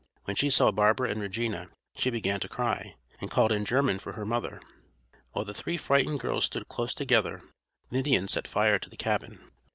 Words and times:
When 0.23 0.35
she 0.35 0.49
saw 0.49 0.71
Barbara 0.71 1.11
and 1.11 1.21
Regina 1.21 1.67
she 1.93 2.09
began 2.09 2.39
to 2.39 2.49
cry, 2.49 2.95
and 3.19 3.29
called 3.29 3.51
in 3.51 3.65
German 3.65 3.99
for 3.99 4.13
her 4.13 4.25
mother. 4.25 4.59
While 5.33 5.45
the 5.45 5.53
three 5.53 5.77
frightened 5.77 6.19
girls 6.19 6.45
stood 6.45 6.67
close 6.67 6.95
together 6.95 7.43
the 7.91 7.99
Indians 7.99 8.31
set 8.33 8.47
fire 8.47 8.79
to 8.79 8.89
the 8.89 8.97
cabin. 8.97 9.51